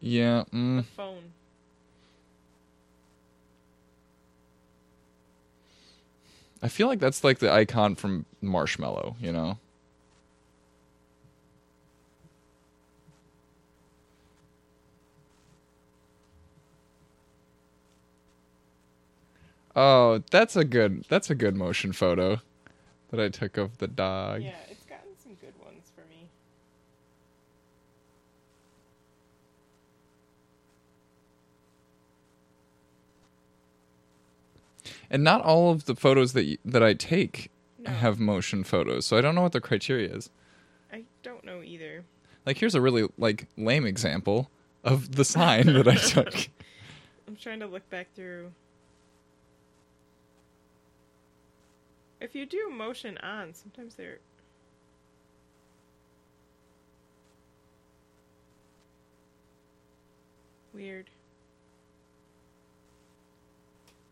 yeah. 0.00 0.44
the 0.50 0.56
Mm, 0.56 0.84
phone. 0.84 1.22
I 6.62 6.68
feel 6.68 6.88
like 6.88 6.98
that's 6.98 7.22
like 7.22 7.38
the 7.38 7.52
icon 7.52 7.94
from 7.94 8.26
Marshmallow. 8.40 9.16
You 9.20 9.32
know. 9.32 9.58
Oh, 19.76 20.22
that's 20.32 20.56
a 20.56 20.64
good 20.64 21.04
that's 21.08 21.30
a 21.30 21.36
good 21.36 21.54
motion 21.54 21.92
photo 21.92 22.40
that 23.10 23.20
I 23.20 23.28
took 23.28 23.56
of 23.56 23.78
the 23.78 23.86
dog. 23.86 24.42
Yeah, 24.42 24.56
it's 24.68 24.84
gotten 24.84 25.12
some 25.22 25.34
good 25.34 25.54
ones 25.64 25.92
for 25.94 26.02
me. 26.10 26.28
And 35.10 35.24
not 35.24 35.42
all 35.42 35.70
of 35.70 35.86
the 35.86 35.94
photos 35.96 36.32
that 36.34 36.46
y- 36.46 36.58
that 36.64 36.82
I 36.82 36.92
take 36.94 37.50
No, 37.78 37.90
have 37.90 38.18
motion 38.20 38.62
photos, 38.64 39.06
so 39.06 39.16
I 39.16 39.20
don't 39.20 39.34
know 39.34 39.42
what 39.42 39.52
the 39.52 39.60
criteria 39.60 40.14
is. 40.14 40.30
I 40.92 41.04
don't 41.22 41.44
know 41.44 41.62
either. 41.62 42.04
Like 42.46 42.58
here's 42.58 42.74
a 42.74 42.80
really 42.80 43.08
like 43.18 43.46
lame 43.56 43.86
example 43.86 44.50
of 44.84 45.16
the 45.16 45.24
sign 45.24 45.66
that 45.66 45.88
I 45.88 45.94
took. 46.14 46.48
I'm 47.26 47.36
trying 47.36 47.60
to 47.60 47.66
look 47.66 47.88
back 47.90 48.08
through. 48.14 48.52
If 52.20 52.34
you 52.34 52.46
do 52.46 52.68
motion 52.70 53.16
on, 53.18 53.54
sometimes 53.54 53.94
they're. 53.94 54.18
Weird. 60.74 61.10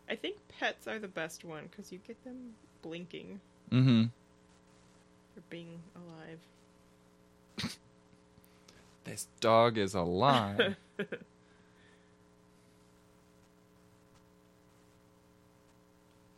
I 0.09 0.15
think 0.17 0.37
pets 0.59 0.87
are 0.87 0.99
the 0.99 1.09
best 1.09 1.45
one 1.45 1.65
because 1.71 1.91
you 1.93 1.99
get 2.07 2.23
them 2.25 2.55
blinking 2.83 3.41
Mm-hmm. 3.73 4.03
or 4.05 5.43
being 5.51 5.81
alive. 5.97 6.39
This 9.05 9.27
dog 9.41 9.77
is 9.79 9.95
alive. 9.95 10.77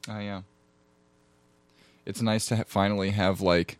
oh 0.08 0.18
yeah. 0.18 0.42
It's 2.06 2.22
nice 2.22 2.46
to 2.46 2.56
ha- 2.56 2.64
finally 2.66 3.10
have 3.10 3.40
like 3.40 3.78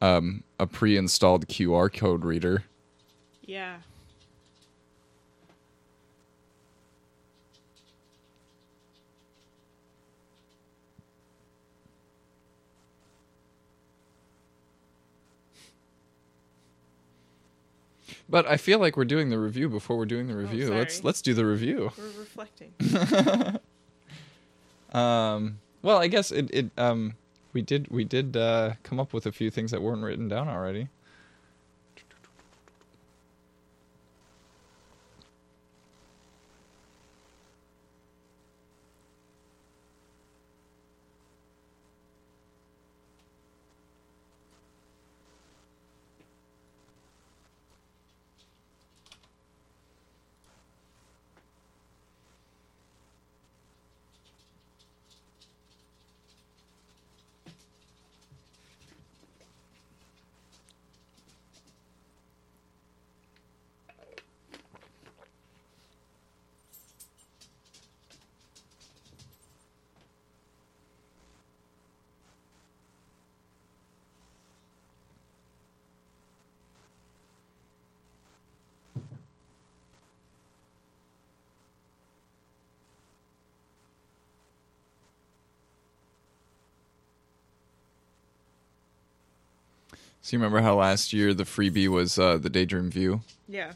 um, 0.00 0.42
a 0.58 0.66
pre-installed 0.66 1.48
QR 1.48 1.92
code 1.92 2.24
reader. 2.24 2.64
Yeah. 3.44 3.76
But 18.32 18.46
I 18.46 18.56
feel 18.56 18.78
like 18.78 18.96
we're 18.96 19.04
doing 19.04 19.28
the 19.28 19.38
review 19.38 19.68
before 19.68 19.98
we're 19.98 20.06
doing 20.06 20.26
the 20.26 20.34
review. 20.34 20.72
let's 20.72 21.04
let's 21.04 21.20
do 21.20 21.34
the 21.34 21.44
review. 21.44 21.92
We're 21.96 22.20
reflecting. 22.20 22.72
Um, 24.92 25.58
well, 25.80 25.96
I 25.96 26.06
guess 26.06 26.30
it, 26.30 26.50
it 26.52 26.70
um, 26.76 27.14
we 27.54 27.62
did 27.62 27.88
we 27.88 28.04
did 28.04 28.36
uh, 28.36 28.74
come 28.82 29.00
up 29.00 29.14
with 29.14 29.24
a 29.24 29.32
few 29.32 29.50
things 29.50 29.70
that 29.70 29.80
weren't 29.80 30.02
written 30.02 30.28
down 30.28 30.48
already. 30.48 30.88
So 90.22 90.36
you 90.36 90.38
remember 90.40 90.60
how 90.60 90.76
last 90.76 91.12
year 91.12 91.34
the 91.34 91.44
freebie 91.44 91.88
was 91.88 92.18
uh, 92.18 92.38
the 92.38 92.48
Daydream 92.48 92.90
View? 92.90 93.20
Yeah. 93.48 93.72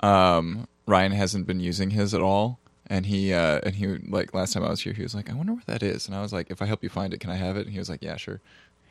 Um, 0.00 0.66
Ryan 0.86 1.12
hasn't 1.12 1.46
been 1.46 1.60
using 1.60 1.90
his 1.90 2.14
at 2.14 2.20
all, 2.20 2.58
and 2.88 3.06
he 3.06 3.32
uh, 3.32 3.60
and 3.64 3.74
he 3.76 3.86
like 3.86 4.34
last 4.34 4.52
time 4.54 4.64
I 4.64 4.70
was 4.70 4.80
here, 4.80 4.92
he 4.92 5.02
was 5.02 5.14
like, 5.14 5.30
"I 5.30 5.34
wonder 5.34 5.52
where 5.54 5.62
that 5.66 5.82
is," 5.82 6.06
and 6.06 6.16
I 6.16 6.22
was 6.22 6.32
like, 6.32 6.50
"If 6.50 6.60
I 6.62 6.66
help 6.66 6.82
you 6.82 6.88
find 6.88 7.14
it, 7.14 7.20
can 7.20 7.30
I 7.30 7.36
have 7.36 7.56
it?" 7.56 7.66
And 7.66 7.72
he 7.72 7.78
was 7.78 7.88
like, 7.88 8.02
"Yeah, 8.02 8.16
sure." 8.16 8.40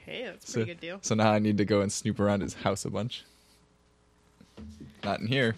Hey, 0.06 0.24
that's 0.26 0.50
So, 0.50 0.60
pretty 0.60 0.72
good 0.72 0.80
deal. 0.82 1.00
so 1.02 1.16
now 1.16 1.32
I 1.32 1.40
need 1.40 1.58
to 1.58 1.66
go 1.66 1.82
and 1.82 1.92
snoop 1.92 2.20
around 2.20 2.42
his 2.42 2.54
house 2.54 2.86
a 2.86 2.90
bunch. 2.90 3.24
Not 5.04 5.20
in 5.20 5.28
here. 5.28 5.56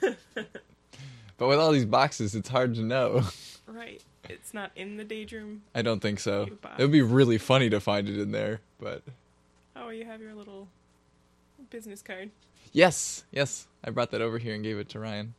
but 0.00 1.48
with 1.48 1.58
all 1.58 1.72
these 1.72 1.84
boxes, 1.86 2.34
it's 2.36 2.48
hard 2.48 2.74
to 2.76 2.82
know. 2.82 3.24
Right. 3.66 4.00
It's 4.28 4.54
not 4.54 4.70
in 4.76 4.96
the 4.96 5.04
daydream. 5.04 5.62
I 5.74 5.82
don't 5.82 6.00
think 6.00 6.20
so. 6.20 6.42
It 6.78 6.82
would 6.82 6.92
be 6.92 7.02
really 7.02 7.38
funny 7.38 7.68
to 7.70 7.80
find 7.80 8.08
it 8.08 8.18
in 8.20 8.30
there, 8.30 8.60
but 8.80 9.02
Oh, 9.90 9.92
you 9.92 10.04
have 10.04 10.22
your 10.22 10.34
little 10.36 10.68
business 11.68 12.00
card. 12.00 12.30
yes, 12.72 13.24
yes, 13.32 13.66
I 13.82 13.90
brought 13.90 14.12
that 14.12 14.20
over 14.20 14.38
here 14.38 14.54
and 14.54 14.62
gave 14.62 14.78
it 14.78 14.88
to 14.90 15.00
Ryan. 15.00 15.34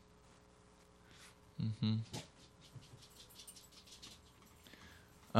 Mm-hmm. 1.64 1.96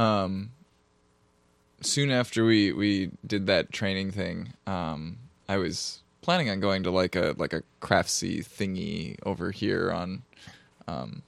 Um, 0.00 0.52
soon 1.82 2.10
after 2.10 2.46
we 2.46 2.72
we 2.72 3.10
did 3.26 3.46
that 3.48 3.70
training 3.70 4.12
thing, 4.12 4.54
um, 4.66 5.18
I 5.46 5.58
was 5.58 6.00
planning 6.22 6.48
on 6.48 6.60
going 6.60 6.82
to 6.84 6.90
like 6.90 7.14
a 7.14 7.34
like 7.36 7.52
a 7.52 7.64
craftsy 7.82 8.38
thingy 8.42 9.18
over 9.26 9.50
here 9.50 9.92
on, 9.92 10.22
um, 10.88 11.20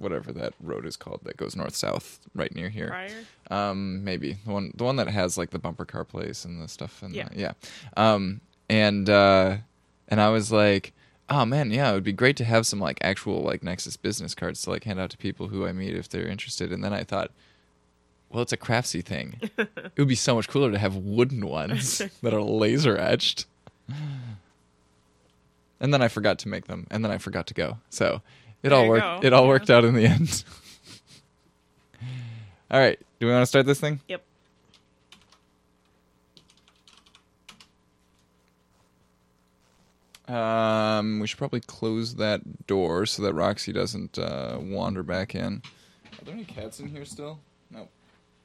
whatever 0.00 0.32
that 0.32 0.54
road 0.60 0.84
is 0.86 0.96
called 0.96 1.20
that 1.24 1.36
goes 1.36 1.54
north 1.54 1.74
south 1.76 2.18
right 2.34 2.54
near 2.54 2.68
here. 2.68 2.88
Prior. 2.88 3.10
Um, 3.50 4.02
maybe 4.04 4.38
the 4.44 4.50
one 4.52 4.72
the 4.74 4.84
one 4.84 4.96
that 4.96 5.08
has 5.08 5.36
like 5.38 5.50
the 5.50 5.58
bumper 5.58 5.84
car 5.84 6.04
place 6.04 6.44
and 6.44 6.62
the 6.62 6.68
stuff 6.68 7.02
and 7.02 7.14
Yeah. 7.14 7.28
the, 7.28 7.38
yeah. 7.38 7.52
Um, 7.96 8.40
and 8.68 9.08
uh, 9.10 9.58
and 10.08 10.20
I 10.20 10.28
was 10.30 10.50
like, 10.50 10.92
oh 11.28 11.44
man, 11.44 11.70
yeah, 11.70 11.90
it 11.90 11.94
would 11.94 12.04
be 12.04 12.12
great 12.12 12.36
to 12.38 12.44
have 12.44 12.66
some 12.66 12.80
like 12.80 12.98
actual 13.02 13.42
like 13.42 13.62
Nexus 13.62 13.96
business 13.96 14.34
cards 14.34 14.62
to 14.62 14.70
like 14.70 14.84
hand 14.84 14.98
out 15.00 15.10
to 15.10 15.16
people 15.18 15.48
who 15.48 15.66
I 15.66 15.72
meet 15.72 15.94
if 15.94 16.08
they're 16.08 16.26
interested. 16.26 16.72
And 16.72 16.82
then 16.82 16.92
I 16.92 17.04
thought, 17.04 17.30
well, 18.30 18.42
it's 18.42 18.52
a 18.52 18.56
craftsy 18.56 19.04
thing. 19.04 19.38
it 19.58 19.92
would 19.98 20.08
be 20.08 20.14
so 20.14 20.34
much 20.36 20.48
cooler 20.48 20.70
to 20.72 20.78
have 20.78 20.96
wooden 20.96 21.46
ones 21.46 21.98
that 22.22 22.32
are 22.34 22.42
laser 22.42 22.96
etched. 22.96 23.46
And 25.80 25.94
then 25.94 26.02
I 26.02 26.08
forgot 26.08 26.38
to 26.40 26.48
make 26.48 26.66
them, 26.66 26.86
and 26.90 27.02
then 27.04 27.10
I 27.10 27.18
forgot 27.18 27.46
to 27.48 27.54
go. 27.54 27.78
So 27.88 28.20
it 28.62 28.68
There 28.70 28.78
all 28.78 28.88
worked. 28.88 29.02
go. 29.22 29.26
It 29.26 29.32
all 29.32 29.42
Yeah. 29.42 29.48
worked 29.48 29.70
out 29.70 29.84
in 29.84 29.94
the 29.94 30.04
end. 30.06 30.44
all 32.70 32.78
right, 32.80 32.98
do 33.18 33.26
we 33.26 33.32
want 33.32 33.42
to 33.42 33.46
start 33.46 33.66
this 33.66 33.80
thing? 33.80 34.00
Yep. 34.08 34.22
Um, 40.28 41.18
we 41.18 41.26
should 41.26 41.38
probably 41.38 41.60
close 41.60 42.14
that 42.14 42.66
door 42.66 43.04
so 43.06 43.22
that 43.22 43.34
Roxy 43.34 43.72
doesn't 43.72 44.18
uh, 44.18 44.58
wander 44.60 45.02
back 45.02 45.34
in. 45.34 45.62
Are 46.20 46.24
there 46.24 46.34
any 46.34 46.44
cats 46.44 46.78
in 46.78 46.88
here 46.88 47.04
still? 47.04 47.40
Nope. 47.70 47.90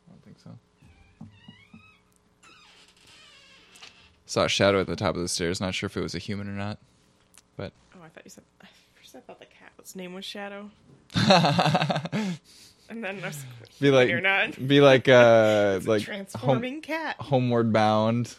I 0.07 0.11
don't 0.11 0.23
think 0.23 0.37
so. 0.43 1.27
Saw 4.25 4.45
a 4.45 4.49
shadow 4.49 4.79
at 4.81 4.87
the 4.87 4.95
top 4.95 5.15
of 5.15 5.21
the 5.21 5.27
stairs. 5.27 5.61
Not 5.61 5.75
sure 5.75 5.85
if 5.87 5.95
it 5.95 6.01
was 6.01 6.15
a 6.15 6.19
human 6.19 6.47
or 6.47 6.53
not. 6.53 6.79
But 7.55 7.71
Oh, 7.95 7.99
I 8.03 8.09
thought 8.09 8.23
you 8.25 8.31
said. 8.31 8.43
I 9.15 9.19
thought 9.21 9.39
the 9.39 9.45
cat's 9.45 9.95
name 9.95 10.13
was 10.13 10.25
Shadow, 10.25 10.69
and 11.15 13.03
then 13.03 13.19
I 13.23 13.27
was 13.27 13.45
like, 13.61 13.79
be 13.79 13.89
like, 13.91 14.09
"You're 14.09 14.19
not." 14.21 14.67
be 14.67 14.81
like, 14.81 15.07
uh, 15.07 15.79
like 15.85 16.01
home, 16.01 16.05
transforming 16.05 16.81
cat. 16.81 17.15
homeward 17.19 17.71
bound. 17.71 18.35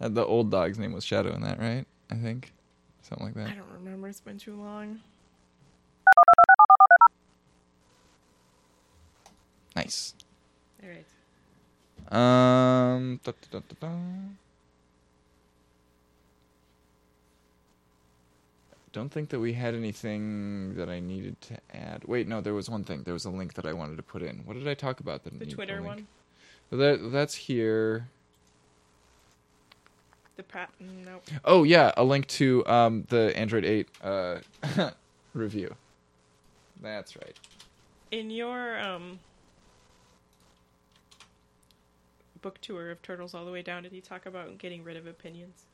Uh, 0.00 0.08
the 0.08 0.24
old 0.24 0.50
dog's 0.50 0.78
name 0.78 0.92
was 0.92 1.04
Shadow 1.04 1.34
in 1.34 1.40
that, 1.42 1.58
right? 1.58 1.86
I 2.10 2.16
think 2.16 2.52
something 3.02 3.26
like 3.28 3.34
that. 3.36 3.48
I 3.48 3.54
don't 3.54 3.70
remember. 3.72 4.08
It's 4.08 4.20
been 4.20 4.38
too 4.38 4.56
long. 4.56 5.00
Nice. 9.74 10.14
All 10.82 10.88
right. 10.88 11.06
Um. 12.12 13.20
da, 13.24 13.32
da, 13.50 13.58
da, 13.58 13.74
da, 13.80 13.88
da. 13.88 13.94
Don't 18.94 19.08
think 19.08 19.30
that 19.30 19.40
we 19.40 19.54
had 19.54 19.74
anything 19.74 20.76
that 20.76 20.88
I 20.88 21.00
needed 21.00 21.40
to 21.42 21.58
add. 21.74 22.04
Wait, 22.04 22.28
no, 22.28 22.40
there 22.40 22.54
was 22.54 22.70
one 22.70 22.84
thing. 22.84 23.02
There 23.02 23.12
was 23.12 23.24
a 23.24 23.30
link 23.30 23.54
that 23.54 23.66
I 23.66 23.72
wanted 23.72 23.96
to 23.96 24.04
put 24.04 24.22
in. 24.22 24.36
What 24.44 24.54
did 24.54 24.68
I 24.68 24.74
talk 24.74 25.00
about? 25.00 25.24
That 25.24 25.36
The 25.36 25.46
Twitter 25.46 25.74
link? 25.80 25.86
one. 25.86 26.06
So 26.70 26.76
that 26.76 27.10
that's 27.10 27.34
here. 27.34 28.06
The 30.36 30.44
Pat. 30.44 30.70
Nope. 30.78 31.24
Oh 31.44 31.64
yeah, 31.64 31.90
a 31.96 32.04
link 32.04 32.28
to 32.28 32.64
um 32.68 33.04
the 33.08 33.36
Android 33.36 33.64
8 33.64 33.88
uh 34.04 34.38
review. 35.34 35.74
That's 36.80 37.16
right. 37.16 37.36
In 38.12 38.30
your 38.30 38.78
um 38.78 39.18
book 42.42 42.60
tour 42.60 42.92
of 42.92 43.02
Turtles 43.02 43.34
All 43.34 43.44
the 43.44 43.50
Way 43.50 43.62
Down, 43.62 43.82
did 43.82 43.90
he 43.90 44.00
talk 44.00 44.24
about 44.24 44.56
getting 44.58 44.84
rid 44.84 44.96
of 44.96 45.08
opinions? 45.08 45.64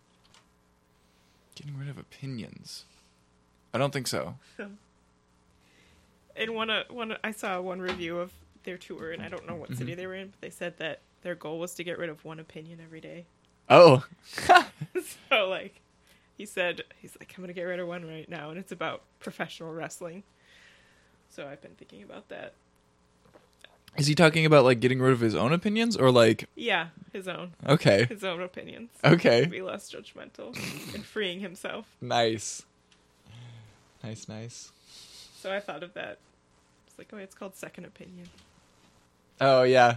Getting 1.54 1.78
rid 1.78 1.90
of 1.90 1.98
opinions. 1.98 2.86
I 3.72 3.78
don't 3.78 3.92
think 3.92 4.06
so. 4.06 4.34
In 6.36 6.54
one, 6.54 6.70
uh, 6.70 6.84
one, 6.88 7.16
I 7.22 7.32
saw 7.32 7.60
one 7.60 7.80
review 7.80 8.18
of 8.18 8.32
their 8.64 8.78
tour, 8.78 9.10
and 9.12 9.22
I 9.22 9.28
don't 9.28 9.46
know 9.46 9.54
what 9.56 9.70
Mm-hmm. 9.70 9.78
city 9.78 9.94
they 9.94 10.06
were 10.06 10.14
in, 10.14 10.28
but 10.28 10.40
they 10.40 10.50
said 10.50 10.78
that 10.78 11.00
their 11.22 11.34
goal 11.34 11.58
was 11.58 11.74
to 11.74 11.84
get 11.84 11.98
rid 11.98 12.08
of 12.08 12.24
one 12.24 12.40
opinion 12.40 12.80
every 12.82 13.00
day. 13.00 13.26
Oh. 13.68 14.04
so 15.30 15.48
like, 15.48 15.80
he 16.36 16.46
said 16.46 16.82
he's 17.00 17.16
like, 17.20 17.34
I'm 17.36 17.42
gonna 17.44 17.52
get 17.52 17.62
rid 17.64 17.78
of 17.80 17.86
one 17.88 18.06
right 18.08 18.28
now, 18.28 18.50
and 18.50 18.58
it's 18.58 18.72
about 18.72 19.02
professional 19.18 19.72
wrestling. 19.72 20.22
So 21.28 21.46
I've 21.46 21.60
been 21.62 21.74
thinking 21.76 22.02
about 22.02 22.28
that. 22.30 22.54
Is 23.96 24.06
he 24.06 24.14
talking 24.14 24.46
about 24.46 24.64
like 24.64 24.80
getting 24.80 25.00
rid 25.00 25.12
of 25.12 25.20
his 25.20 25.34
own 25.34 25.52
opinions 25.52 25.96
or 25.96 26.10
like 26.10 26.48
Yeah, 26.54 26.88
his 27.12 27.28
own, 27.28 27.52
okay. 27.68 28.06
his 28.06 28.24
own 28.24 28.40
opinions. 28.40 28.90
Okay. 29.04 29.44
Be 29.46 29.62
less 29.62 29.92
judgmental 29.92 30.54
and 30.94 31.04
freeing 31.04 31.40
himself. 31.40 31.86
Nice. 32.00 32.62
Nice, 34.02 34.28
nice. 34.28 34.72
So 35.36 35.52
I 35.52 35.60
thought 35.60 35.82
of 35.82 35.94
that. 35.94 36.18
It's 36.86 36.98
like, 36.98 37.08
oh, 37.12 37.18
it's 37.18 37.34
called 37.34 37.54
second 37.54 37.84
opinion. 37.84 38.28
Oh 39.40 39.62
yeah. 39.62 39.96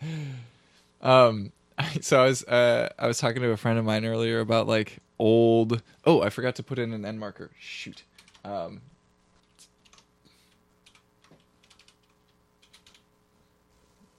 um 1.02 1.52
so 2.00 2.22
I 2.22 2.26
was 2.26 2.44
uh 2.44 2.88
I 2.98 3.06
was 3.06 3.18
talking 3.18 3.42
to 3.42 3.50
a 3.50 3.56
friend 3.56 3.78
of 3.78 3.84
mine 3.84 4.04
earlier 4.04 4.40
about 4.40 4.66
like 4.66 4.98
old 5.18 5.82
Oh, 6.04 6.20
I 6.22 6.30
forgot 6.30 6.56
to 6.56 6.62
put 6.62 6.78
in 6.78 6.92
an 6.92 7.04
end 7.04 7.18
marker. 7.18 7.50
Shoot. 7.58 8.02
Um 8.44 8.82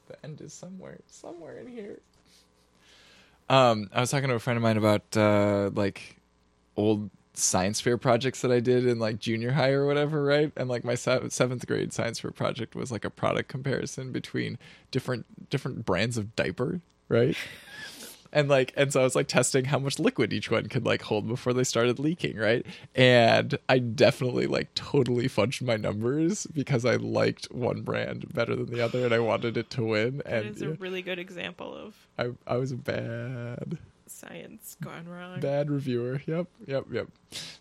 The 0.08 0.24
end 0.24 0.42
is 0.42 0.54
somewhere 0.54 1.00
somewhere 1.08 1.58
in 1.60 1.68
here. 1.68 2.00
Um 3.50 3.90
I 3.94 4.02
was 4.02 4.12
talking 4.12 4.30
to 4.30 4.36
a 4.36 4.40
friend 4.40 4.58
of 4.58 4.64
mine 4.64 4.78
about 4.78 5.16
uh 5.16 5.70
like 5.74 6.18
old 6.76 7.10
science 7.38 7.82
fair 7.82 7.98
projects 7.98 8.42
that 8.42 8.52
I 8.52 8.60
did 8.60 8.86
in 8.86 9.00
like 9.00 9.20
junior 9.20 9.52
high 9.52 9.72
or 9.72 9.86
whatever, 9.86 10.24
right? 10.24 10.52
And 10.56 10.70
like 10.70 10.84
my 10.84 10.96
se- 10.96 11.30
seventh 11.30 11.66
grade 11.68 11.94
science 11.94 12.20
fair 12.20 12.32
project 12.32 12.76
was 12.76 12.92
like 12.92 13.06
a 13.06 13.10
product 13.10 13.50
comparison 13.50 14.12
between 14.12 14.58
different 14.92 15.50
different 15.50 15.86
brands 15.86 16.18
of 16.18 16.36
diaper, 16.36 16.82
right? 17.10 17.36
and 18.36 18.50
like 18.50 18.74
and 18.76 18.92
so 18.92 19.00
I 19.00 19.04
was 19.04 19.16
like 19.16 19.28
testing 19.28 19.66
how 19.66 19.80
much 19.80 19.98
liquid 19.98 20.34
each 20.34 20.52
one 20.52 20.68
could 20.68 20.86
like 20.86 21.04
hold 21.04 21.28
before 21.28 21.54
they 21.54 21.64
started 21.64 22.00
leaking, 22.00 22.38
right? 22.38 22.66
And 22.94 23.58
I 23.70 23.80
definitely 23.80 24.46
like 24.46 24.74
totally 24.76 25.28
fudged 25.30 25.62
my 25.62 25.78
numbers 25.78 26.46
because 26.48 26.86
I 26.86 26.96
liked 26.96 27.46
one 27.52 27.82
brand 27.82 28.34
better 28.34 28.56
than 28.56 28.72
the 28.72 28.82
other 28.82 29.06
and 29.06 29.14
I 29.14 29.20
wanted 29.20 29.58
it 29.58 29.70
to 29.72 29.84
win. 29.84 30.18
That 30.18 30.46
And 30.46 30.56
is 30.56 30.62
a 30.62 30.72
really 30.72 31.02
good 31.02 31.20
example 31.20 31.74
of 31.74 31.96
I 32.20 32.32
I 32.46 32.58
was 32.58 32.74
bad 32.74 33.78
science 34.08 34.78
gone 34.84 35.08
wrong. 35.08 35.40
bad 35.40 35.70
reviewer. 35.70 36.22
Yep, 36.26 36.48
yep, 36.68 36.86
yep. 36.92 37.08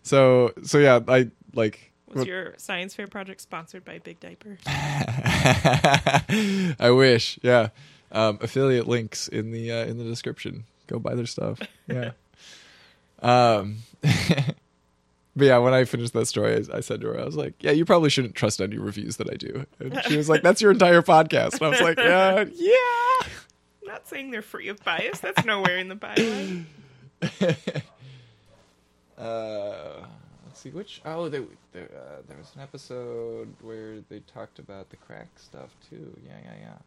So 0.03 0.53
so 0.63 0.77
yeah, 0.77 0.99
I 1.07 1.29
like 1.53 1.91
Was 2.07 2.17
what- 2.19 2.27
your 2.27 2.53
science 2.57 2.93
fair 2.93 3.07
project 3.07 3.41
sponsored 3.41 3.83
by 3.85 3.99
Big 3.99 4.19
Diaper? 4.19 4.57
I 6.79 6.91
wish. 6.91 7.39
Yeah. 7.41 7.69
Um, 8.11 8.37
affiliate 8.41 8.87
links 8.87 9.27
in 9.27 9.51
the 9.51 9.71
uh, 9.71 9.85
in 9.85 9.97
the 9.97 10.03
description. 10.03 10.65
Go 10.87 10.99
buy 10.99 11.15
their 11.15 11.25
stuff. 11.25 11.59
Yeah. 11.87 12.11
um 13.21 13.77
But 15.37 15.45
yeah, 15.47 15.57
when 15.57 15.73
I 15.73 15.83
finished 15.83 16.13
that 16.13 16.27
story, 16.27 16.53
I, 16.71 16.77
I 16.77 16.79
said 16.79 17.01
to 17.01 17.07
her, 17.07 17.19
I 17.19 17.25
was 17.25 17.35
like, 17.35 17.55
"Yeah, 17.59 17.71
you 17.71 17.83
probably 17.83 18.09
shouldn't 18.09 18.35
trust 18.35 18.61
any 18.61 18.77
reviews 18.77 19.17
that 19.17 19.29
I 19.29 19.35
do." 19.35 19.65
And 19.81 20.01
she 20.05 20.15
was 20.15 20.29
like, 20.29 20.43
"That's 20.43 20.61
your 20.61 20.71
entire 20.71 21.01
podcast." 21.01 21.55
And 21.55 21.63
I 21.63 21.67
was 21.67 21.81
like, 21.81 21.97
"Yeah, 21.97 22.45
yeah." 22.53 23.27
not 23.85 24.07
saying 24.07 24.31
they're 24.31 24.41
free 24.41 24.67
of 24.69 24.83
bias. 24.83 25.19
That's 25.19 25.45
nowhere 25.45 25.77
in 25.77 25.87
the 25.87 25.95
bylaw. 25.95 26.65
uh, 29.17 30.05
let's 30.45 30.59
see 30.59 30.69
which. 30.69 31.01
Oh, 31.05 31.29
they, 31.29 31.39
uh, 31.39 31.43
there 32.27 32.37
was 32.37 32.51
an 32.55 32.61
episode 32.61 33.53
where 33.61 34.01
they 34.09 34.19
talked 34.21 34.59
about 34.59 34.89
the 34.89 34.97
crack 34.97 35.27
stuff 35.37 35.69
too. 35.89 36.15
Yeah, 36.25 36.37
yeah, 36.43 36.53
yeah. 36.61 36.77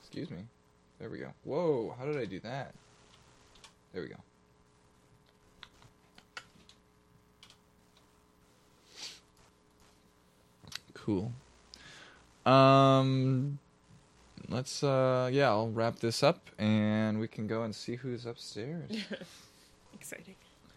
Excuse 0.00 0.30
me. 0.30 0.44
There 0.98 1.10
we 1.10 1.18
go. 1.18 1.32
Whoa, 1.44 1.94
how 1.98 2.06
did 2.06 2.16
I 2.16 2.24
do 2.24 2.40
that? 2.40 2.74
There 3.92 4.02
we 4.02 4.08
go. 4.08 4.16
Cool. 11.08 11.32
Um 12.44 13.58
let's 14.50 14.82
uh 14.84 15.30
yeah, 15.32 15.48
I'll 15.48 15.70
wrap 15.70 16.00
this 16.00 16.22
up 16.22 16.50
and 16.58 17.18
we 17.18 17.28
can 17.28 17.46
go 17.46 17.62
and 17.62 17.74
see 17.74 17.96
who's 17.96 18.26
upstairs. 18.26 18.90
Exciting. 19.94 20.34